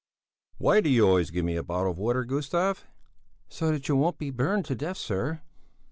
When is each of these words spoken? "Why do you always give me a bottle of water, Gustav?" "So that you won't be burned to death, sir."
"Why 0.57 0.81
do 0.81 0.89
you 0.89 1.07
always 1.07 1.29
give 1.29 1.45
me 1.45 1.55
a 1.57 1.61
bottle 1.61 1.91
of 1.91 1.99
water, 1.99 2.25
Gustav?" 2.25 2.87
"So 3.49 3.69
that 3.69 3.87
you 3.87 3.95
won't 3.95 4.17
be 4.17 4.31
burned 4.31 4.65
to 4.65 4.75
death, 4.75 4.97
sir." 4.97 5.41